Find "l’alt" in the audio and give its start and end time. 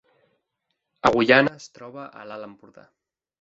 2.31-2.49